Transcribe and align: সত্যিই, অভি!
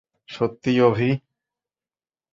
সত্যিই, 0.29 0.79
অভি! 0.81 1.09